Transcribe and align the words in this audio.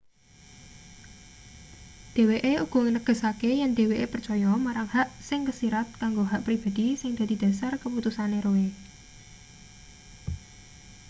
dheweke 2.15 2.53
uga 2.63 2.79
negesake 2.95 3.49
yen 3.59 3.75
dheweke 3.77 4.07
percaya 4.13 4.51
marang 4.65 4.87
hak 4.95 5.07
sing 5.27 5.39
kesirat 5.47 5.87
kanggo 6.01 6.23
hak 6.31 6.41
pribadhi 6.47 6.87
sing 7.01 7.11
dadi 7.19 7.35
dhasar 7.41 7.73
keputusane 7.83 8.39
roe 8.45 8.65